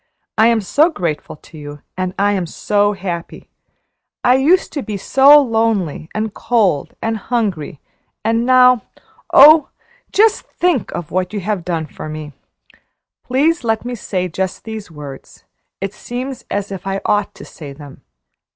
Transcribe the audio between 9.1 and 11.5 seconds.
oh, just think what you